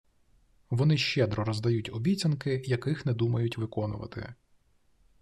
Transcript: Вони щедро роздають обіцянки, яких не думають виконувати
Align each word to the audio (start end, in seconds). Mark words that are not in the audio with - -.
Вони 0.69 0.97
щедро 0.97 1.43
роздають 1.43 1.89
обіцянки, 1.93 2.61
яких 2.65 3.05
не 3.05 3.13
думають 3.13 3.57
виконувати 3.57 4.33